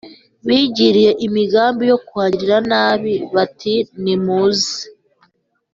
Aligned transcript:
bigiriye 0.47 1.11
imigambi 1.25 1.83
yo 1.91 1.97
kuhagirira 2.07 2.57
nabi 2.71 3.13
bati 3.35 3.73
Nimuze 4.03 4.75